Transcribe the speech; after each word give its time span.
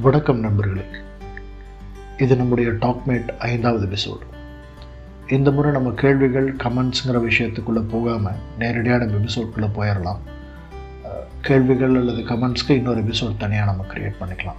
வணக்கம் 0.00 0.40
நண்பர்களே. 0.40 0.84
இது 2.18 2.36
நம்முடைய 2.36 2.70
டாக்மேட் 2.70 3.38
ஐந்தாவது 3.38 3.86
எபிசோடு 3.86 4.24
இந்த 5.26 5.50
முறை 5.50 5.72
நம்ம 5.72 5.90
கேள்விகள் 5.90 6.56
கமெண்ட்ஸுங்கிற 6.56 7.18
விஷயத்துக்குள்ளே 7.24 7.88
போகாமல் 7.88 8.34
நேரடியாக 8.58 9.04
நம்ம 9.04 9.24
எபிசோட்குள்ளே 9.24 9.68
போயிடலாம் 9.76 10.18
கேள்விகள் 11.40 11.96
அல்லது 11.96 12.22
கமெண்ட்ஸ்க்கு 12.22 12.70
இன்னொரு 12.70 13.00
எபிசோட் 13.00 13.36
தனியாக 13.36 13.72
நம்ம 13.72 13.84
க்ரியேட் 13.94 14.20
பண்ணிக்கலாம். 14.20 14.56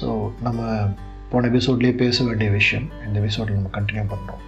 ஸோ 0.00 0.32
நம்ம 0.42 0.86
போன 1.30 1.48
எபிசோட்லேயே 1.48 1.96
பேச 1.96 2.24
வேண்டிய 2.24 2.50
விஷயம் 2.50 2.90
இந்த 3.06 3.20
எபிசோடில் 3.20 3.54
நம்ம 3.54 3.80
கண்டினியூ 3.80 4.06
பண்ணுறோம் 4.14 4.42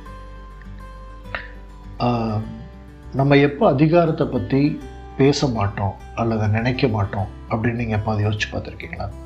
நம்ம 3.12 3.36
எப்போ 3.36 3.68
அதிகாரத்தை 3.68 4.26
பற்றி 4.26 4.80
பேச 5.16 5.46
மாட்டோம் 5.46 5.94
அல்லது 6.14 6.48
நினைக்க 6.48 6.88
மாட்டோம் 6.88 7.26
அப்படின்னு 7.50 7.72
நீங்கள் 7.72 7.98
எப்போ 7.98 8.12
யோசிச்சு 8.12 8.48
பார்த்துருக்கீங்களா? 8.52 9.25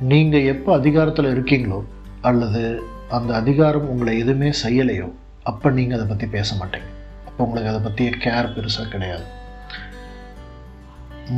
நீங்கள் 0.00 0.44
எப்போ 0.44 0.74
அதிகாரத்தில் 0.74 1.34
இருக்கீங்களோ 1.34 1.82
அல்லது 2.20 2.82
அந்த 3.08 3.34
அதிகாரம் 3.34 3.88
உங்களை 3.88 4.18
எதுவுமே 4.18 4.50
செய்யலையோ 4.62 5.10
அப்போ 5.42 5.70
நீங்கள் 5.70 5.96
அதை 5.96 6.08
பற்றி 6.08 6.26
பேச 6.26 6.56
மாட்டீங்க. 6.56 6.88
அப்போ 7.26 7.44
உங்களுக்கு 7.44 7.70
அதை 7.70 7.80
பற்றிய 7.82 8.10
கேர் 8.10 8.52
பெருசாக 8.56 8.88
கிடையாது. 8.88 9.22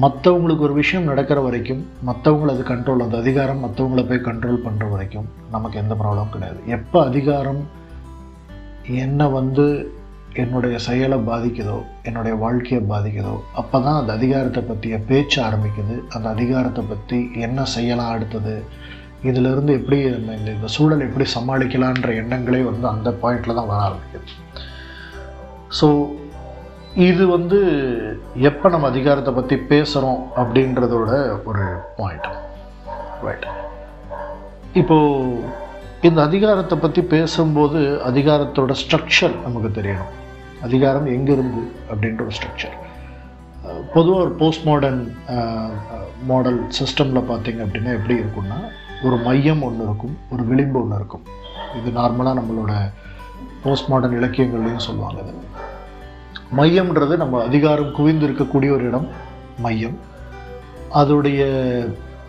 மற்றவங்களுக்கு 0.00 0.58
ஒரு 0.58 0.72
விஷயம் 0.72 1.04
நடக்கிற 1.04 1.40
வரைக்கும் 1.40 1.86
மற்றவங்கள 2.06 2.46
அது 2.46 2.62
கண்ட்ரோல் 2.62 3.02
அந்த 3.02 3.18
அதிகாரம் 3.18 3.64
மற்றவங்கள 3.64 4.08
போய் 4.08 4.26
கண்ட்ரோல் 4.28 4.64
பண்ணுற 4.64 4.90
வரைக்கும் 4.90 5.28
நமக்கு 5.50 5.78
எந்த 5.78 5.94
ப்ராப்ளமும் 5.94 6.30
கிடையாது. 6.30 6.60
எப்போ 6.66 7.04
அதிகாரம் 7.04 7.68
என்னை 8.86 9.26
வந்து 9.26 9.94
என்னுடைய 10.42 10.76
செயலை 10.86 11.16
பாதிக்குதோ 11.28 11.76
என்னுடைய 12.08 12.34
வாழ்க்கையை 12.42 12.80
பாதிக்குதோ 12.90 13.34
அப்போ 13.60 13.76
தான் 13.86 13.98
அந்த 14.00 14.12
அதிகாரத்தை 14.18 14.62
பற்றிய 14.68 14.96
பேச்சு 15.08 15.38
ஆரம்பிக்குது. 15.46 15.94
அந்த 16.14 16.26
அதிகாரத்தை 16.36 16.82
பற்றி 16.90 17.18
என்ன 17.46 17.64
செய்யலாம் 17.74 18.12
அடுத்தது? 18.14 18.54
இதிலிருந்து 19.28 19.72
எப்படி 19.78 19.98
நம்ம 20.12 20.34
இந்த 20.38 20.50
இந்த 20.56 20.68
சூழல் 20.74 21.06
எப்படி 21.06 21.26
சமாளிக்கலான்ற 21.36 22.10
எண்ணங்களே 22.20 22.60
வந்து 22.68 22.86
அந்த 22.92 23.10
பாயிண்டில் 23.22 23.58
தான் 23.58 23.70
வர 23.72 23.80
ஆரம்பிக்குது. 23.88 24.28
ஸோ 25.78 25.88
இது 27.08 27.24
வந்து 27.36 27.58
எப்போ 28.50 28.68
நம்ம 28.74 28.88
அதிகாரத்தை 28.92 29.34
பற்றி 29.34 29.56
பேசுகிறோம் 29.72 30.22
அப்படின்றதோட 30.42 31.10
ஒரு 31.50 31.66
பாயிண்ட் 31.98 32.30
ரைட் 33.26 33.48
இப்போது 34.82 35.58
இந்த 36.08 36.20
அதிகாரத்தை 36.28 36.76
பற்றி 36.78 37.02
பேசும்போது 37.14 37.80
அதிகாரத்தோட 38.08 38.72
ஸ்ட்ரக்சர் 38.82 39.36
நமக்கு 39.44 39.70
தெரியணும். 39.78 40.14
அதிகாரம் 40.66 41.06
எங்கிருந்து 41.16 41.62
அப்படின்ற 41.90 42.20
ஒரு 42.26 42.34
ஸ்ட்ரக்சர் 42.36 42.76
பொதுவாக 43.94 44.24
ஒரு 44.24 44.32
போஸ்ட் 44.40 44.64
மாடர்ன் 44.68 45.02
மாடல் 46.26 46.58
சிஸ்டமில் 46.78 47.28
பார்த்தீங்க 47.30 47.60
அப்படின்னா 47.64 47.92
எப்படி 47.98 48.16
இருக்கும்னா 48.20 48.58
ஒரு 49.02 49.16
மையம் 49.26 49.62
ஒன்று 49.68 49.82
இருக்கும் 49.84 50.14
ஒரு 50.32 50.42
விளிம்பு 50.50 50.78
ஒன்று 50.82 50.98
இருக்கும். 51.00 51.24
இது 51.78 51.90
நார்மலாக 52.00 52.38
நம்மளோட 52.40 52.72
போஸ்ட் 53.62 53.88
மாடர்ன் 53.88 54.16
இலக்கியங்கள்லையும் 54.20 54.86
சொல்லுவாங்க 54.88 55.20
இது. 55.22 55.34
மையம்ன்றது 56.58 57.16
நம்ம 57.22 57.42
அதிகாரம் 57.44 57.92
குவிந்து 57.98 58.28
இருக்கக்கூடிய 58.28 58.70
ஒரு 58.76 58.86
இடம் 58.90 59.08
மையம். 59.66 59.98
அதோடைய 61.00 61.42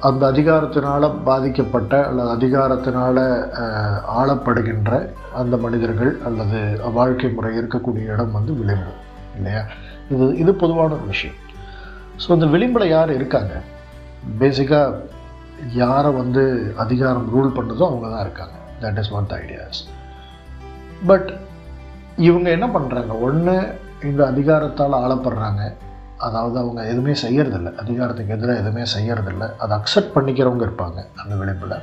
அந்த 0.07 0.21
அதிகாரத்தினால் 0.31 1.05
பாதிக்கப்பட்ட 1.27 1.93
அல்லது 2.09 2.29
அதிகாரத்தினால் 2.35 3.19
ஆளப்படுகின்ற 4.19 4.91
அந்த 5.41 5.55
மனிதர்கள் 5.65 6.11
அல்லது 6.27 6.59
வாழ்க்கை 6.97 7.29
முறை 7.35 7.51
இருக்கக்கூடிய 7.59 8.13
இடம் 8.13 8.35
வந்து 8.37 8.53
விளிம்பு 8.59 8.93
இல்லையா? 9.37 9.61
இது 10.13 10.25
இது 10.43 10.51
பொதுவான 10.63 10.95
ஒரு 10.97 11.05
விஷயம். 11.13 11.37
ஸோ 12.21 12.27
அந்த 12.35 12.47
விளிம்பில் 12.53 12.93
யார் 12.95 13.11
இருக்காங்க? 13.19 13.53
பேசிக்காக 14.41 14.97
யாரை 15.83 16.11
வந்து 16.21 16.43
அதிகாரம் 16.85 17.29
ரூல் 17.35 17.55
பண்ணுதோ 17.59 17.85
அவங்க 17.89 18.07
தான் 18.13 18.25
இருக்காங்க 18.25 18.57
that 18.83 18.99
is 19.03 19.13
one 19.19 19.29
the 19.31 19.35
ideas 19.43 19.81
but 21.11 21.29
இவங்க 22.29 22.47
என்ன 22.57 22.67
பண்ணுறாங்க 22.75 23.13
ஒன்று 23.27 23.55
இந்த 24.09 24.21
அதிகாரத்தால் 24.31 25.01
ஆளப்படுறாங்க. 25.03 25.63
அதாவது 26.27 26.57
அவங்க 26.59 26.81
எதுவுமே 26.91 27.13
செய்யறதில்ல. 27.25 27.69
அதிகாரத்துக்கு 27.83 28.35
எதிராக 28.37 28.61
எதுவுமே 28.63 28.83
செய்யறதில்ல. 28.97 29.47
அதை 29.63 29.73
அக்செப்ட் 29.77 30.15
பண்ணிக்கிறவங்க 30.15 30.65
இருப்பாங்க 30.67 30.99
அந்த 31.23 31.33
விளிம்பில். 31.41 31.75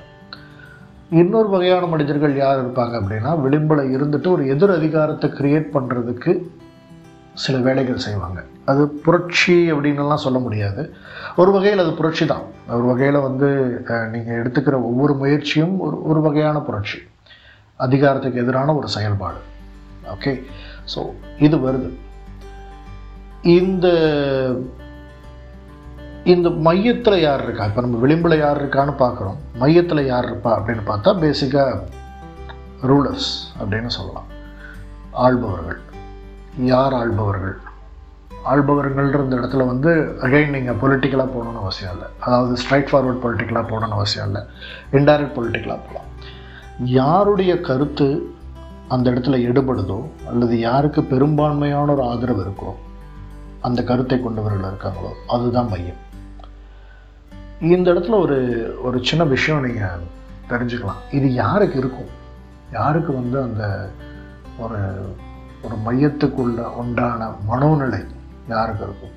இன்னொரு 1.20 1.48
வகையான 1.48 1.84
மனிதர்கள் 1.86 2.34
யார் 2.36 2.62
இருப்பாங்க 2.64 2.94
அப்படின்னா 3.00 3.30
விளிம்பில் 3.40 3.92
இருந்துட்டு 3.96 4.28
ஒரு 4.36 4.42
எதிர் 4.46 4.74
அதிகாரத்தை 4.78 5.28
கிரியேட் 5.38 5.68
பண்ணுறதுக்கு 5.76 6.32
சில 7.44 7.56
வேலைகள் 7.66 8.04
செய்வாங்க. 8.06 8.38
அது 8.64 8.82
புரட்சி 9.04 9.56
அப்படின்னுலாம் 9.72 10.24
சொல்ல 10.24 10.38
முடியாது. 10.38 10.82
ஒரு 11.36 11.50
வகையில் 11.52 11.82
அது 11.84 11.92
புரட்சி 12.00 12.24
தான். 12.26 12.44
ஒரு 12.76 12.86
வகையில் 12.90 13.18
வந்து 13.26 13.48
நீங்கள் 14.14 14.38
எடுத்துக்கிற 14.42 14.76
ஒவ்வொரு 14.90 15.14
முயற்சியும் 15.14 15.76
ஒரு 15.86 15.96
ஒரு 16.10 16.20
வகையான 16.20 16.58
புரட்சி. 16.68 16.98
அதிகாரத்துக்கு 17.86 18.42
எதிரான 18.44 18.74
ஒரு 18.74 18.88
செயல்பாடு. 18.88 19.40
ஓகே? 20.14 20.32
ஸோ 20.94 21.00
இது 21.46 21.56
வருது. 21.66 21.88
இந்த 23.42 23.88
இந்த 26.24 26.50
மையத்தில் 26.50 27.20
யார் 27.20 27.42
இருக்கா? 27.42 27.64
இப்போ 27.64 27.80
நம்ம 27.80 27.96
விளிம்பில் 27.96 28.38
யார் 28.38 28.68
இருக்கான்னு 28.68 28.92
பார்க்குறோம். 28.98 29.36
மையத்தில் 29.58 30.06
யார் 30.06 30.24
இருப்பா 30.24 30.48
அப்படின்னு 30.48 30.82
பார்த்தா 30.86 31.10
பேசிக்காக 31.24 31.82
ரூலர்ஸ் 32.82 33.30
அப்படின்னு 33.60 33.86
சொல்லலாம். 33.86 34.24
ஆள்பவர்கள். 35.10 35.80
யார் 36.58 36.92
ஆள்பவர்கள்? 36.92 37.56
ஆள்பவர்கள்ன்ற 38.44 39.22
இந்த 39.22 39.36
இடத்துல 39.36 39.66
வந்து 39.66 40.18
அகைன் 40.20 40.48
நீங்கள் 40.48 40.74
பொலிட்டிக்கலாக 40.74 41.28
போகணுன்னு 41.34 41.58
அவசியம் 41.58 41.92
இல்லை. 41.92 42.08
அதாவது 42.20 42.54
ஸ்ட்ரைட் 42.62 42.90
ஃபார்வர்ட் 42.90 43.24
பொலிட்டிக்கலாக 43.24 43.64
போகணுன்னு 43.70 43.98
அவசியம் 43.98 44.26
இல்லை. 44.26 44.42
இன்டைரக்ட் 44.92 45.36
பொலிட்டிக்கலாக 45.36 45.80
போகலாம். 45.86 46.08
யாருடைய 46.84 47.60
கருத்து 47.60 48.36
அந்த 48.88 49.10
இடத்துல 49.10 49.38
எடுபடுதோ 49.48 50.02
அல்லது 50.28 50.58
யாருக்கு 50.58 51.02
பெரும்பான்மையான 51.02 51.92
ஒரு 51.92 52.02
ஆதரவு 52.02 52.42
இருக்கோ 52.42 52.72
அந்த 53.60 53.84
கருத்தை 53.84 54.22
கொண்டவர்கள் 54.22 54.70
இருக்காங்களோ 54.70 55.10
அதுதான் 55.26 55.68
மையம். 55.68 56.02
இந்த 57.60 57.92
இடத்துல 57.92 58.18
ஒரு 58.20 58.36
ஒரு 58.82 59.04
சின்ன 59.04 59.24
விஷயம் 59.24 59.64
நீங்கள் 59.64 60.04
தெரிஞ்சுக்கலாம். 60.48 61.00
இது 61.10 61.34
யாருக்கு 61.34 61.78
இருக்கும்? 61.78 62.10
யாருக்கு 62.72 63.12
வந்து 63.12 63.42
அந்த 63.42 63.90
ஒரு 64.58 64.80
ஒரு 65.62 65.76
மையத்துக்குள்ள 65.86 66.60
உண்டான 66.80 67.30
மனோநிலை 67.50 68.06
யாருக்கு 68.48 68.84
இருக்கும்? 68.84 69.14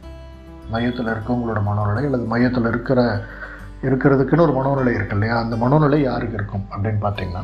மையத்தில் 0.72 1.06
இருக்கவங்களோட 1.06 1.60
மனோநிலை 1.70 2.04
அல்லது 2.10 2.26
மையத்தில் 2.26 2.66
இருக்கிற 2.66 3.24
இருக்கிறதுக்குன்னு 3.82 4.46
ஒரு 4.48 4.56
மனோநிலை 4.60 4.94
இருக்கு 4.94 5.16
இல்லையா? 5.18 5.38
அந்த 5.40 5.56
மனோநிலை 5.56 6.00
யாருக்கு 6.02 6.34
இருக்கும் 6.34 6.66
அப்படின்னு 6.72 7.04
பார்த்தீங்கன்னா 7.06 7.44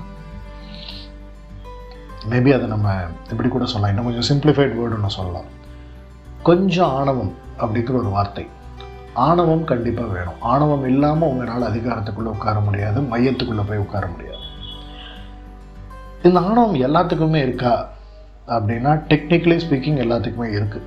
மேபி 2.29 2.53
அதை 2.55 2.67
நம்ம 2.67 2.95
இப்படி 3.29 3.49
கூட 3.49 3.65
சொல்லலாம். 3.65 3.97
இன்னும் 3.97 4.09
கொஞ்சம் 4.09 4.29
சிம்பிளிஃபைட் 4.29 4.75
வேர்டுன்னு 4.79 5.17
சொல்லலாம். 5.19 5.55
கொஞ்சம் 6.43 6.89
ஆணவம் 6.89 7.33
அப்படிங்கிற 7.59 7.93
ஒரு 7.93 8.09
வார்த்தை. 8.09 8.47
ஆணவம் 9.13 9.63
கண்டிப்பாக 9.63 10.09
வேணும். 10.13 10.41
ஆணவம் 10.41 10.87
இல்லாமல் 10.87 11.29
உங்களால் 11.29 11.69
அதிகாரத்துக்குள்ளே 11.71 12.33
உட்கார 12.35 12.59
முடியாது 12.59 13.01
மையத்துக்குள்ளே 13.01 13.63
போய் 13.67 13.77
உட்கார 13.77 14.07
முடியாது. 14.07 14.43
இந்த 16.23 16.39
ஆணவம் 16.39 16.75
எல்லாத்துக்குமே 16.75 17.41
இருக்கா 17.41 17.89
அப்படின்னா 18.47 18.91
டெக்னிக்கலி 19.09 19.57
ஸ்பீக்கிங் 19.63 20.01
எல்லாத்துக்குமே 20.03 20.47
இருக்குது 20.57 20.85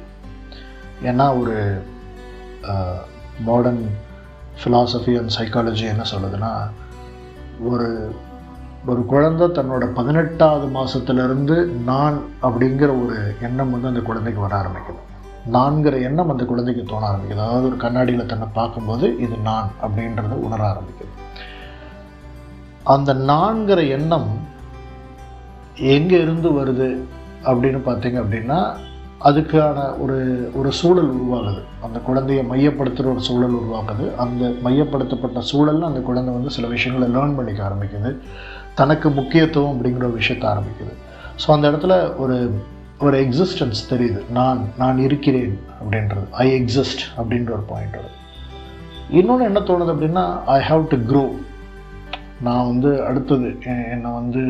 ஏன்னா 1.02 1.40
ஒரு 1.40 1.82
மாடர்ன் 3.44 3.84
ஃபிலாசபி 4.60 5.12
அண்ட் 5.18 5.36
சைக்காலஜி 5.38 5.84
என்ன 5.84 6.04
சொல்லுதுன்னா 6.12 6.52
ஒரு 7.62 8.14
ஒரு 8.86 9.06
குழந்தை 9.06 9.46
தன்னோட 9.48 9.94
பதினெட்டாவது 9.94 10.66
மாதத்துலேருந்து 10.66 11.56
நான் 11.64 12.24
அப்படிங்கிற 12.42 12.90
ஒரு 13.04 13.34
எண்ணம் 13.40 13.70
வந்து 13.70 13.88
அந்த 13.88 14.00
குழந்தைக்கு 14.00 14.40
வர 14.40 14.54
ஆரம்பிக்கணும் 14.62 15.09
நான்கிற 15.46 15.98
எண்ணம் 16.00 16.28
அந்த 16.28 16.44
குழந்தைக்கு 16.44 16.84
தோண 16.84 17.02
ஆரம்பிக்குது. 17.10 17.44
அதாவது 17.46 17.66
ஒரு 17.66 17.76
கண்ணாடியில் 17.76 18.26
தன்னை 18.26 18.48
பார்க்கும்போது 18.52 19.18
இது 19.18 19.36
நான் 19.36 19.70
அப்படின்றத 19.82 20.36
உணர 20.46 20.60
ஆரம்பிக்குது. 20.72 21.12
அந்த 22.84 23.14
நான்கிற 23.14 23.88
எண்ணம் 23.88 24.30
எங்கே 25.96 26.20
இருந்து 26.20 26.48
வருது 26.60 26.88
அப்படின்னு 27.44 27.80
பார்த்தீங்க 27.88 28.18
அப்படின்னா 28.22 28.60
அதுக்கான 29.28 29.98
ஒரு 29.98 30.18
ஒரு 30.54 30.72
சூழல் 30.72 31.10
உருவாகுது. 31.16 31.62
அந்த 31.82 31.98
குழந்தையை 31.98 32.44
மையப்படுத்துகிற 32.44 33.10
ஒரு 33.14 33.20
சூழல் 33.20 33.56
உருவாகுது 33.60 34.14
அந்த 34.16 34.52
மையப்படுத்தப்பட்ட 34.64 35.40
சூழலில் 35.40 35.82
அந்த 35.82 36.00
குழந்தை 36.00 36.34
வந்து 36.34 36.50
சில 36.50 36.66
விஷயங்களை 36.66 37.08
லேர்ன் 37.16 37.36
பண்ணிக்க 37.38 37.68
ஆரம்பிக்குது. 37.68 38.12
தனக்கு 38.74 39.10
முக்கியத்துவம் 39.10 39.72
அப்படிங்கிற 39.74 40.04
ஒரு 40.10 40.18
விஷயத்த 40.20 40.46
ஆரம்பிக்குது. 40.52 40.94
ஸோ 41.44 41.46
அந்த 41.46 41.70
இடத்துல 41.70 42.16
ஒரு 42.16 42.36
ஒரு 43.04 43.16
எக்ஸிஸ்டன்ஸ் 43.24 43.80
தெரியுது. 43.90 44.20
நான் 44.38 44.60
நான் 44.80 44.98
இருக்கிறேன் 45.06 45.54
அப்படின்றது. 45.80 46.26
ஐ 46.44 46.46
எக்ஸிஸ்ட் 46.58 47.02
அப்படின்ற 47.18 47.50
ஒரு 47.58 47.64
பாயிண்ட் 47.72 47.96
வருது 47.96 48.16
இன்னொன்று 49.18 49.44
என்ன 49.44 49.60
தோணுது 49.60 49.92
அப்படின்னா 49.94 50.24
ஐ 50.56 50.58
ஹாவ் 50.68 50.82
டு 50.92 50.96
க்ரோ 51.10 51.22
நான் 52.46 52.68
வந்து 52.70 52.90
அடுத்தது 53.04 53.48
என்னை 53.94 54.10
வந்து 54.10 54.42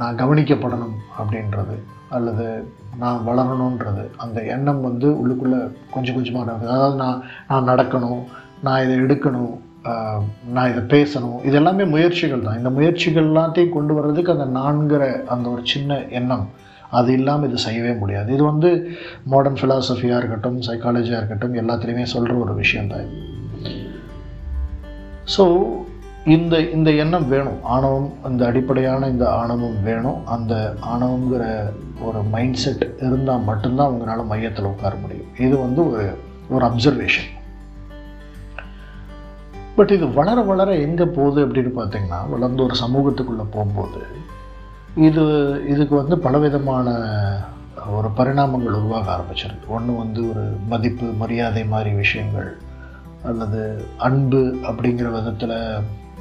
நான் 0.00 0.18
கவனிக்கப்படணும் 0.22 0.96
அப்படின்றது 1.18 1.76
அல்லது 2.16 2.46
நான் 2.98 3.24
வளரணுன்றது 3.26 4.04
அந்த 4.16 4.38
எண்ணம் 4.54 4.80
வந்து 4.80 5.08
உள்ளுக்குள்ளே 5.20 5.60
கொஞ்சம் 5.90 6.14
கொஞ்சமாக 6.14 6.44
நடக்குது 6.44 6.74
அதாவது 6.76 6.96
நான் 6.96 7.18
நான் 7.48 7.68
நடக்கணும் 7.70 8.22
நான் 8.66 8.82
இதை 8.84 8.96
எடுக்கணும் 9.00 9.54
நான் 10.56 10.70
இதை 10.72 10.82
பேசணும் 10.94 11.38
இதெல்லாமே 11.48 11.84
முயற்சிகள் 11.90 12.46
தான். 12.46 12.58
இந்த 12.58 12.70
முயற்சிகள் 12.70 13.28
எல்லாத்தையும் 13.28 13.76
கொண்டு 13.76 13.94
வர்றதுக்கு 13.94 14.34
அந்த 14.36 14.48
நான்கிற 14.58 15.02
அந்த 15.34 15.46
ஒரு 15.50 15.62
சின்ன 15.64 16.00
எண்ணம் 16.18 16.46
அது 16.90 17.12
இல்லாமல் 17.12 17.48
இது 17.48 17.58
செய்யவே 17.58 17.92
முடியாது. 17.92 18.28
இது 18.34 18.44
வந்து 18.44 18.70
மாடர்ன் 19.32 19.58
ஃபிலாசபியாக 19.60 20.20
இருக்கட்டும் 20.20 20.58
சைக்காலஜியாக 20.68 21.20
இருக்கட்டும் 21.20 21.58
எல்லாத்துலேயுமே 21.62 22.06
சொல்கிற 22.14 22.34
ஒரு 22.44 22.54
விஷயந்தான் 22.54 23.04
இது. 23.06 23.20
ஸோ 25.36 25.44
இந்த 26.36 26.54
இந்த 26.76 26.90
எண்ணம் 27.02 27.28
வேணும். 27.28 27.58
ஆணவம் 27.74 28.08
இந்த 28.30 28.42
அடிப்படையான 28.46 29.08
இந்த 29.08 29.26
ஆணவம் 29.40 29.82
வேணும். 29.82 30.20
அந்த 30.26 30.54
ஆணவங்கிற 30.92 31.44
ஒரு 32.06 32.22
மைண்ட் 32.34 32.60
செட் 32.64 32.84
இருந்தால் 33.06 33.46
மட்டும்தான் 33.50 33.88
அவங்களால 33.88 34.26
மையத்தில் 34.32 34.70
உட்கார 34.72 34.94
முடியும். 35.04 35.30
இது 35.46 35.54
வந்து 35.58 35.82
ஒரு 35.90 36.06
ஒரு 36.50 36.64
அப்சர்வேஷன் 36.70 37.28
பட் 39.76 39.92
இது 39.96 40.06
வளர 40.12 40.38
வளர 40.42 40.70
எங்கே 40.86 41.04
போகுது 41.04 41.40
அப்படின்னு 41.46 41.72
பார்த்தீங்கன்னா 41.76 42.20
வளர்ந்து 42.30 42.62
ஒரு 42.64 42.74
சமூகத்துக்குள்ளே 42.84 43.44
போகும்போது 43.56 44.00
இது 45.06 45.24
இதுக்கு 45.72 45.94
வந்து 45.96 46.14
பலவிதமான 46.18 46.88
ஒரு 47.96 48.08
பரிணாமங்கள் 48.16 48.76
உருவாக 48.78 49.06
ஆரம்பிச்சிருக்கு. 49.14 49.66
ஒன்று 49.76 49.92
வந்து 49.96 50.20
ஒரு 50.30 50.44
மதிப்பு 50.68 51.06
மரியாதை 51.20 51.62
மாதிரி 51.72 51.90
விஷயங்கள் 51.90 52.48
அல்லது 53.24 53.60
அன்பு 54.06 54.40
அப்படிங்கிற 54.68 55.08
விதத்தில் 55.16 55.56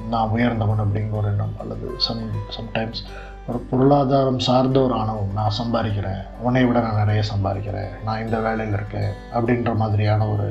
நான் 0.09 0.33
உயர்ந்தவன் 0.35 0.83
அப்படிங்கிற 0.83 1.18
ஒரு 1.21 1.27
எண்ணம் 1.27 1.56
அல்லது 1.57 1.88
சம் 1.97 2.24
சம்டைம்ஸ் 2.57 3.01
ஒரு 3.47 3.59
பொருளாதாரம் 3.69 4.39
சார்ந்த 4.39 4.77
ஒரு 4.79 4.94
ஆணவம். 4.94 5.33
நான் 5.33 5.57
சம்பாதிக்கிறேன் 5.62 6.24
உன்னை 6.41 6.63
விட 6.65 6.79
நான் 6.79 7.01
நிறைய 7.03 7.21
சம்பாதிக்கிறேன் 7.33 7.91
நான் 8.06 8.24
இந்த 8.25 8.39
வேலையில் 8.39 8.77
இருக்கேன் 8.79 9.12
அப்படின்ற 9.33 9.74
மாதிரியான 9.75 10.27
ஒரு 10.27 10.47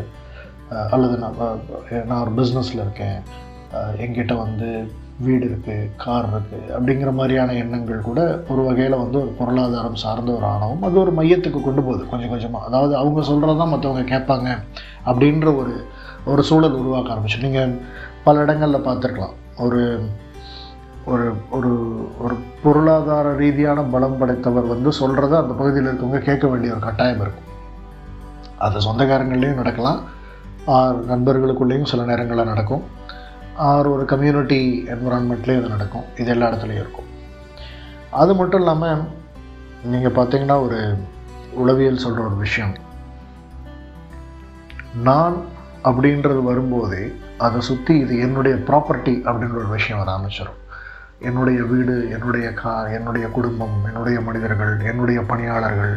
அல்லது 0.91 1.17
நான் 1.17 1.37
நான் 2.07 2.23
ஒரு 2.25 2.33
பிஸ்னஸில் 2.39 2.85
இருக்கேன் 2.85 3.19
என்கிட்ட 4.05 4.35
வந்து 4.37 4.71
வீடு 5.25 5.45
இருக்குது 5.49 5.91
கார் 6.03 6.27
இருக்குது 6.31 6.67
அப்படிங்கிற 6.77 7.11
மாதிரியான 7.19 7.55
எண்ணங்கள் 7.61 8.07
கூட 8.09 8.21
ஒரு 8.53 8.63
வகையில் 8.67 9.01
வந்து 9.03 9.19
ஒரு 9.23 9.31
பொருளாதாரம் 9.39 10.01
சார்ந்த 10.03 10.31
ஒரு 10.39 10.47
ஆணவம். 10.53 10.83
அது 10.87 10.97
ஒரு 11.03 11.13
மையத்துக்கு 11.19 11.61
கொண்டு 11.67 11.83
போகுது 11.87 12.03
கொஞ்சம் 12.11 12.33
கொஞ்சமாக 12.33 12.67
அதாவது 12.69 12.95
அவங்க 12.97 13.23
சொல்கிறது 13.31 13.61
தான் 13.61 13.73
மற்றவங்க 13.75 14.05
கேட்பாங்க 14.13 14.49
அப்படின்ற 15.11 15.49
ஒரு 15.61 15.75
ஒரு 16.33 16.43
சூழல் 16.49 16.79
உருவாக்க 16.83 17.15
ஆரம்பிச்சு. 17.15 17.45
நீங்கள் 17.47 17.73
பல 18.27 18.43
இடங்களில் 18.45 18.87
பார்த்துருக்கலாம். 18.89 19.37
ஒரு 19.67 19.83
ஒரு 21.13 21.27
ஒரு 21.57 21.73
ஒரு 22.25 22.35
பொருளாதார 22.63 23.33
ரீதியான 23.43 23.81
பலம் 23.95 24.19
படைத்தவர் 24.21 24.73
வந்து 24.75 24.93
சொல்கிறத 25.01 25.35
அந்த 25.43 25.55
பகுதியில் 25.61 25.89
இருக்கவங்க 25.91 26.21
கேட்க 26.29 26.47
வேண்டிய 26.53 26.73
ஒரு 26.77 26.83
கட்டாயம் 26.87 27.23
இருக்கும். 27.25 27.49
அது 28.67 28.85
சொந்தக்காரங்கள்லேயும் 28.89 29.61
நடக்கலாம். 29.63 30.01
ஆர் 30.77 31.01
நண்பர்களுக்குள்ளேயும் 31.13 31.91
சில 31.93 32.05
நேரங்களில் 32.05 32.51
நடக்கும். 32.53 32.85
ஆர் 33.57 33.87
ஒரு 33.87 34.05
கம்யூனிட்டி 34.05 34.85
என்விரான்மெண்ட்லேயும் 34.89 35.61
இது 35.61 35.69
நடக்கும். 35.69 36.05
இது 36.19 36.31
எல்லா 36.31 36.49
இடத்துலையும் 36.49 36.83
இருக்கும். 36.85 37.09
அது 38.11 38.35
மட்டும் 38.35 38.61
இல்லாமல் 38.61 39.03
நீங்கள் 39.85 40.13
பார்த்தீங்கன்னா 40.13 40.63
ஒரு 40.63 40.97
உளவியல் 41.53 42.03
சொல்கிற 42.05 42.25
ஒரு 42.25 42.37
விஷயம். 42.37 42.75
நான் 45.03 45.37
அப்படின்றது 45.85 46.43
வரும்போதே 46.43 47.13
அதை 47.39 47.61
சுற்றி 47.61 47.99
இது 47.99 48.19
என்னுடைய 48.19 48.57
ப்ராப்பர்ட்டி 48.57 49.15
அப்படின்ற 49.25 49.57
ஒரு 49.57 49.69
விஷயம் 49.69 49.99
வர 49.99 50.11
ஆரம்பிச்சிடும் 50.17 50.61
என்னுடைய 51.19 51.63
வீடு 51.63 52.11
என்னுடைய 52.11 52.53
கார் 52.53 52.89
என்னுடைய 52.89 53.27
குடும்பம் 53.29 53.85
என்னுடைய 53.85 54.21
மனிதர்கள் 54.21 54.81
என்னுடைய 54.81 55.21
பணியாளர்கள் 55.23 55.95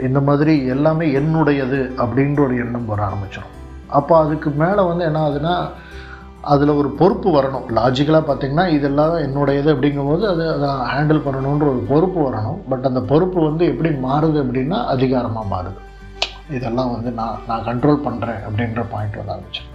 இந்த 0.00 0.20
மாதிரி 0.20 0.66
எல்லாமே 0.66 1.06
என்னுடையது 1.20 1.80
அப்படின்ற 1.96 2.40
ஒரு 2.40 2.56
எண்ணம் 2.56 2.86
வர 2.86 3.02
ஆரம்பிச்சிடும் 3.08 3.54
அப்போ 3.86 4.24
அதுக்கு 4.24 4.50
மேலே 4.50 4.82
வந்து 4.82 5.04
என்ன 5.04 5.28
ஆகுதுன்னா 5.28 5.56
அதில் 6.52 6.76
ஒரு 6.80 6.88
பொறுப்பு 7.00 7.28
வரணும். 7.36 7.66
லாஜிக்கலாக 7.78 8.24
பார்த்தீங்கன்னா 8.28 8.66
இதெல்லாம் 8.76 9.14
என்னுடையது 9.26 9.68
அப்படிங்கும்போது 9.74 10.24
அது 10.32 10.44
அதை 10.54 10.68
ஹேண்டில் 10.92 11.24
பண்ணணுன்ற 11.26 11.66
ஒரு 11.74 11.82
பொறுப்பு 11.92 12.18
வரணும். 12.26 12.58
பட் 12.70 12.88
அந்த 12.90 13.00
பொறுப்பு 13.12 13.38
வந்து 13.48 13.64
எப்படி 13.72 13.90
மாறுது 14.06 14.38
அப்படின்னா 14.44 14.78
அதிகாரமாக 14.94 15.50
மாறுது. 15.54 15.80
இதெல்லாம் 16.56 16.92
வந்து 16.96 17.10
நான் 17.20 17.40
நான் 17.48 17.66
கண்ட்ரோல் 17.68 18.04
பண்ணுறேன் 18.06 18.42
அப்படின்ற 18.48 18.82
பாயிண்ட் 18.92 19.18
வர 19.20 19.30
ஆரம்பிச்சேன் 19.36 19.72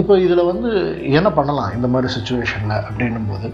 இப்போ 0.00 0.14
இதில் 0.26 0.48
வந்து 0.50 0.70
என்ன 1.18 1.28
பண்ணலாம் 1.38 1.74
இந்த 1.76 1.88
மாதிரி 1.94 2.08
சுச்சுவேஷனில் 2.14 2.84
அப்படின்னும் 2.86 3.28
போது 3.32 3.48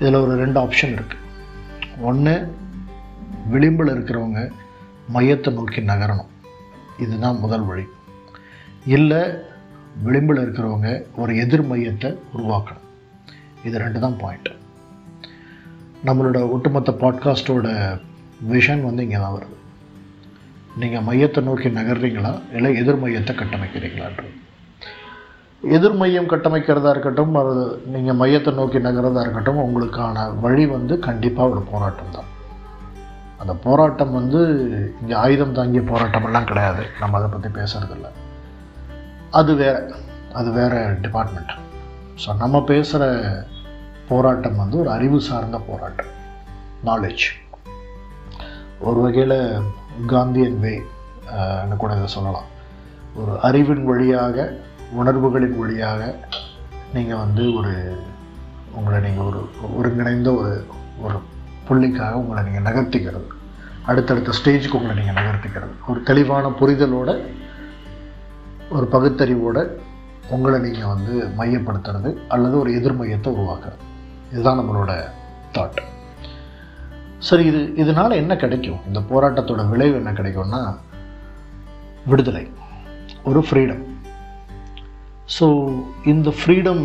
இதில் 0.00 0.22
ஒரு 0.24 0.34
ரெண்டு 0.42 0.58
ஆப்ஷன் 0.64 0.94
இருக்குது 0.98 1.20
ஒன்று 2.10 2.34
விளிம்பில் 3.54 3.92
இருக்கிறவங்க 3.94 4.40
மையத்தை 5.14 5.50
நோக்கி 5.56 5.80
நகரணும். 5.90 6.30
இதுதான் 7.04 7.42
முதல் 7.44 7.66
வழி. 7.70 7.84
இல்லை 8.84 9.20
விளிம்பில் 10.02 10.40
இருக்கிறவங்க 10.42 11.04
ஒரு 11.16 11.36
எதிர் 11.36 11.72
மையத்தை 11.72 12.16
உருவாக்கணும். 12.36 12.86
இது 13.64 13.78
ரெண்டு 13.78 13.98
தான் 14.00 14.16
பாயிண்ட் 14.16 14.50
நம்மளோட 16.06 16.50
ஒட்டுமொத்த 16.50 16.92
பாட்காஸ்ட்டோட 16.92 17.98
விஷன் 18.52 18.82
வந்து 18.82 19.02
இங்கே 19.02 19.16
தான் 19.16 19.34
வருது. 19.36 19.56
நீங்கள் 20.76 21.02
மையத்தை 21.02 21.42
நோக்கி 21.42 21.68
நகர்றீங்களா 21.68 22.40
இல்லை 22.52 22.76
எதிர் 22.76 23.02
மையத்தை 23.02 23.34
கட்டமைக்கிறீங்களான்றது 23.34 24.32
எதிர் 25.62 25.94
மையம் 25.94 26.28
கட்டமைக்கிறதா 26.32 26.90
இருக்கட்டும் 26.90 27.34
அது 27.34 27.82
நீங்கள் 27.84 28.16
மையத்தை 28.16 28.54
நோக்கி 28.54 28.78
நகர்றதா 28.78 29.20
இருக்கட்டும் 29.20 29.56
உங்களுக்கான 29.56 30.40
வழி 30.40 30.66
வந்து 30.66 30.98
கண்டிப்பாக 30.98 31.48
ஒரு 31.48 31.62
போராட்டம் 31.62 32.10
தான். 32.10 32.24
அந்த 33.38 33.54
போராட்டம் 33.54 34.12
வந்து 34.12 34.40
இங்கே 35.00 35.14
ஆயுதம் 35.14 35.52
தாங்கிய 35.52 35.80
போராட்டமெல்லாம் 35.80 36.44
கிடையாது. 36.44 36.86
நம்ம 37.00 37.18
அதை 37.18 37.28
பற்றி 37.28 37.48
பேசுறதில்ல. 37.60 38.10
அது 39.38 39.52
வேற 39.60 39.76
அது 40.38 40.50
வேற 40.56 40.74
டிபார்ட்மெண்ட் 41.04 41.52
ஸோ 42.22 42.30
நம்ம 42.42 42.56
பேசுகிற 42.70 43.04
போராட்டம் 44.08 44.58
வந்து 44.62 44.76
ஒரு 44.82 44.90
அறிவு 44.96 45.18
சார்ந்த 45.28 45.58
போராட்டம். 45.68 46.10
நாலேஜ் 46.88 47.24
ஒரு 48.86 48.98
வகையில் 49.04 49.38
காந்தியன் 50.12 50.58
வே 50.64 50.74
கூட 51.82 51.90
இதை 51.98 52.08
சொல்லலாம். 52.16 52.48
ஒரு 53.20 53.32
அறிவின் 53.48 53.84
வழியாக 53.90 54.36
உணர்வுகளின் 55.00 55.58
வழியாக 55.62 56.00
நீங்கள் 56.96 57.22
வந்து 57.24 57.44
ஒரு 57.58 57.74
உங்களை 58.78 58.98
நீங்கள் 59.06 59.26
ஒரு 59.30 59.40
ஒருங்கிணைந்த 59.78 60.30
ஒரு 60.40 60.52
ஒரு 61.04 61.18
புள்ளிக்காக 61.68 62.20
உங்களை 62.22 62.42
நீங்கள் 62.48 62.68
நகர்த்திக்கிறது. 62.68 63.28
அடுத்தடுத்த 63.90 64.34
ஸ்டேஜுக்கு 64.40 64.78
உங்களை 64.80 64.96
நீங்கள் 65.00 65.18
நகர்த்திக்கிறது. 65.20 65.74
ஒரு 65.90 66.00
தெளிவான 66.10 66.50
புரிதலோடு 66.60 67.14
ஒரு 68.76 68.86
பகுத்தறிவோட 68.94 69.58
உங்களை 70.34 70.58
நீங்கள் 70.60 70.92
வந்து 70.94 71.14
மையப்படுத்துறது 71.38 72.10
அல்லது 72.28 72.54
ஒரு 72.58 72.70
எதிர்மையத்தை 72.78 73.30
உருவாக்குறது. 73.36 73.80
இதுதான் 74.32 74.60
நம்மளோட 74.60 74.92
தாட் 75.56 75.80
சரி 77.28 77.44
இது 77.44 77.60
இதனால் 77.82 78.18
என்ன 78.20 78.32
கிடைக்கும்? 78.36 78.80
இந்த 78.86 79.00
போராட்டத்தோட 79.10 79.62
விளைவு 79.68 79.94
என்ன 79.94 80.10
கிடைக்கும்னா 80.12 80.60
விடுதலை. 82.06 82.44
ஒரு 83.24 83.40
ஃப்ரீடம் 83.48 83.82
ஸோ 85.38 85.46
இந்த 86.04 86.28
ஃப்ரீடம் 86.38 86.82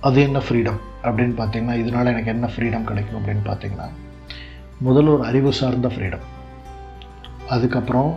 அது 0.00 0.18
என்ன 0.22 0.38
ஃப்ரீடம் 0.38 0.80
அப்படின்னு 1.02 1.34
பார்த்தீங்கன்னா 1.38 1.76
இதனால் 1.82 2.10
எனக்கு 2.12 2.30
என்ன 2.30 2.46
ஃப்ரீடம் 2.54 2.84
கிடைக்கும் 2.84 3.18
அப்படின்னு 3.20 3.44
பார்த்தீங்கன்னா 3.46 3.88
முதல்ல 4.86 5.14
ஒரு 5.14 5.24
அறிவு 5.24 5.52
சார்ந்த 5.52 5.88
ஃப்ரீடம் 5.88 6.26
அதுக்கப்புறம் 7.48 8.10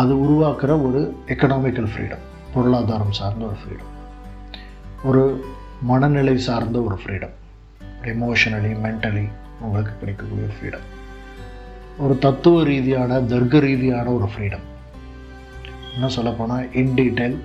அது 0.00 0.12
உருவாக்குற 0.24 0.70
ஒரு 0.86 1.00
எக்கனாமிக்கல் 1.26 1.90
ஃப்ரீடம் 1.92 2.22
பொருளாதாரம் 2.54 3.12
சார்ந்த 3.12 3.44
ஒரு 3.44 3.56
ஃப்ரீடம் 3.60 3.92
ஒரு 5.04 5.22
மனநிலை 5.82 6.38
சார்ந்த 6.38 6.78
ஒரு 6.80 6.96
ஃப்ரீடம் 7.02 7.34
எமோஷனலி 8.12 8.72
மென்டலி 8.84 9.24
உங்களுக்கு 9.60 9.92
கிடைக்கக்கூடிய 10.00 10.46
ஒரு 10.48 10.56
ஃப்ரீடம் 10.58 10.86
ஒரு 11.98 12.14
தத்துவ 12.18 12.62
ரீதியான 12.64 13.20
தர்க்க 13.32 13.58
ரீதியான 13.58 14.06
ஒரு 14.10 14.28
ஃப்ரீடம் 14.32 14.64
இன்னும் 15.94 16.16
சொல்லப்போனால் 16.18 16.72
இன் 16.72 16.94
டீட்டெயில் 16.94 17.36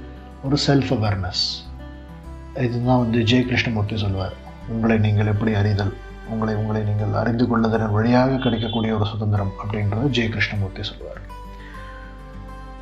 ஒரு 0.43 0.57
செல்ஃப் 0.67 0.91
அவேர்னஸ் 0.97 1.43
இதுதான் 2.65 3.01
வந்து 3.03 3.19
ஜெய 3.19 3.41
கிருஷ்ணமூர்த்தி 3.45 3.97
சொல்வார். 3.97 4.35
உங்களை 4.69 4.97
நீங்கள் 4.97 5.31
எப்படி 5.33 5.51
அறிதல் 5.53 5.93
உங்களை 6.29 6.55
உங்களை 6.55 6.81
நீங்கள் 6.83 7.13
அறிந்து 7.13 7.45
கொள்ளுதலின் 7.45 7.95
வழியாக 7.97 8.37
கிடைக்கக்கூடிய 8.37 8.95
ஒரு 8.95 9.05
சுதந்திரம் 9.05 9.53
அப்படின்றது 9.61 10.07
ஜெய 10.17 10.29
கிருஷ்ணமூர்த்தி 10.29 10.83
சொல்வார். 10.83 11.21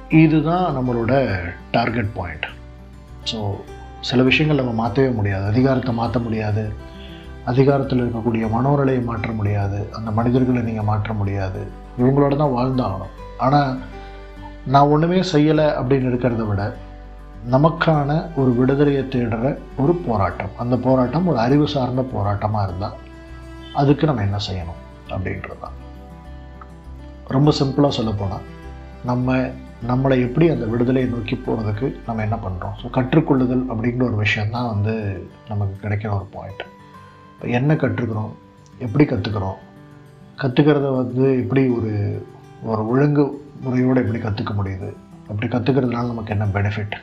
இதுதான் 0.10 0.68
நம்மளோட 0.76 1.14
டார்கெட் 1.72 2.12
பாயிண்ட் 2.16 2.46
ஸோ 3.32 3.40
சில 4.02 4.24
விஷயங்கள் 4.24 4.60
நம்ம 4.60 4.74
மாற்றவே 4.82 5.10
முடியாது. 5.10 5.46
அதிகாரத்தை 5.46 5.94
மாற்ற 5.94 6.20
முடியாது. 6.20 6.74
அதிகாரத்தில் 7.46 8.02
இருக்கக்கூடிய 8.04 8.46
மனோநிலையை 8.54 9.04
மாற்ற 9.04 9.32
முடியாது. 9.32 9.90
அந்த 9.94 10.12
மனிதர்களை 10.12 10.62
நீங்கள் 10.62 10.88
மாற்ற 10.92 11.14
முடியாது. 11.14 11.62
இவங்களோட 11.98 12.36
தான் 12.36 12.56
வாழ்ந்தாகணும். 12.58 13.14
ஆனால் 13.38 13.80
நான் 14.66 14.92
ஒன்றுமே 14.94 15.20
செய்யலை 15.20 15.68
அப்படின்னு 15.80 16.10
இருக்கிறத 16.12 16.46
விட 16.48 16.78
நமக்கான 17.50 18.36
ஒரு 18.36 18.52
விடுதலையை 18.52 19.04
தேடுற 19.04 19.58
ஒரு 19.78 19.96
போராட்டம். 19.96 20.56
அந்த 20.58 20.78
போராட்டம் 20.78 21.28
ஒரு 21.28 21.40
அறிவு 21.40 21.68
சார்ந்த 21.68 22.02
போராட்டமாக 22.02 22.68
இருந்தால் 22.68 22.98
அதுக்கு 23.74 24.06
நம்ம 24.06 24.22
என்ன 24.22 24.38
செய்யணும் 24.50 24.82
அப்படின்றது 25.10 25.60
தான் 25.60 25.78
ரொம்ப 27.28 27.52
சிம்பிளாக 27.60 27.98
சொல்லப்போனால் 28.00 28.46
நம்ம 29.06 29.52
நம்மளை 29.86 30.22
எப்படி 30.22 30.50
அந்த 30.50 30.66
விடுதலையை 30.66 31.12
நோக்கி 31.12 31.36
போகிறதுக்கு 31.36 31.96
நம்ம 32.06 32.22
என்ன 32.22 32.36
பண்ணுறோம் 32.36 32.76
ஸோ 32.82 32.90
கற்றுக்கொள்ளுதல் 32.90 33.64
அப்படிங்கிற 33.70 34.04
ஒரு 34.04 34.16
விஷயந்தான் 34.16 34.68
வந்து 34.68 34.94
நமக்கு 35.48 35.88
கிடைக்கிற 35.88 36.08
ஒரு 36.08 36.28
பாயிண்ட் 36.32 36.64
இப்போ 37.34 37.48
என்ன 37.48 37.74
கற்றுக்கிறோம்? 37.74 38.32
எப்படி 38.80 39.06
கற்றுக்கிறோம் 39.06 39.58
கற்றுக்கிறத 40.38 40.96
வந்து 40.96 41.40
எப்படி 41.40 41.68
ஒரு 41.68 41.92
ஒரு 42.64 42.88
ஒழுங்கு 42.88 43.46
முறையோடு 43.62 44.02
எப்படி 44.02 44.20
கற்றுக்க 44.20 44.54
முடியுது? 44.54 44.96
அப்படி 45.30 45.48
கற்றுக்கிறதுனால 45.48 46.08
நமக்கு 46.14 46.38
என்ன 46.38 46.46
பெனிஃபிட் 46.46 46.96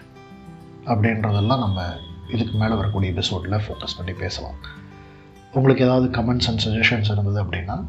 அப்படின்றதெல்லாம் 0.86 1.64
நம்ம 1.66 1.86
இதுக்கு 2.28 2.58
மேலே 2.58 2.74
வரக்கூடிய 2.74 3.12
எபிசோடில் 3.12 3.62
ஃபோக்கஸ் 3.64 3.96
பண்ணி 3.96 4.12
பேசலாம். 4.12 4.58
உங்களுக்கு 5.52 5.84
ஏதாவது 5.84 6.08
கமெண்ட்ஸ் 6.08 6.48
அண்ட் 6.48 6.62
சஜஷன்ஸ் 6.64 7.10
இருந்தது 7.10 7.44
அப்படின்னா 7.44 7.84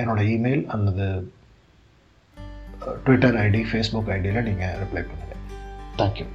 என்னோடய 0.00 0.32
இமெயில் 0.36 0.66
அல்லது 0.66 1.32
ட்விட்டர் 3.04 3.36
ஐடி 3.36 3.62
ஃபேஸ்புக் 3.64 4.10
ஐடியில் 4.10 4.42
நீங்கள் 4.42 4.74
ரிப்ளை 4.78 5.02
பண்ணுங்கள் 5.02 5.42
தேங்க்யூ 5.98 6.26